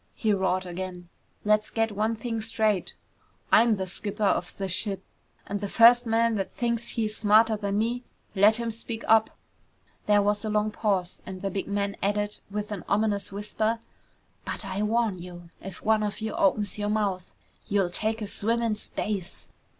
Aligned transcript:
he 0.15 0.33
roared 0.33 0.65
again. 0.65 1.09
"Let's 1.45 1.69
get 1.69 1.91
one 1.91 2.15
thing 2.15 2.41
straight! 2.41 2.95
I'm 3.51 3.75
the 3.75 3.85
skipper 3.85 4.23
of 4.23 4.57
this 4.57 4.71
ship 4.71 5.03
and 5.45 5.59
the 5.61 5.69
first 5.69 6.07
man 6.07 6.33
that 6.37 6.55
thinks 6.55 6.89
he's 6.89 7.15
smarter 7.15 7.55
than 7.55 7.77
me, 7.77 8.01
let 8.35 8.55
him 8.55 8.71
speak 8.71 9.03
up!" 9.07 9.37
There 10.07 10.23
was 10.23 10.43
a 10.43 10.49
long 10.49 10.71
pause 10.71 11.21
and 11.23 11.43
the 11.43 11.51
big 11.51 11.67
man 11.67 11.97
added 12.01 12.39
with 12.49 12.71
an 12.71 12.83
ominous 12.89 13.31
whisper, 13.31 13.77
"But 14.43 14.65
I 14.65 14.81
warn 14.81 15.19
you, 15.19 15.51
if 15.61 15.83
one 15.83 16.01
of 16.01 16.19
you 16.19 16.33
opens 16.33 16.79
your 16.79 16.89
mouth, 16.89 17.31
you'll 17.67 17.91
take 17.91 18.23
a 18.23 18.27
swim 18.27 18.63
in 18.63 18.73
space!" 18.73 19.49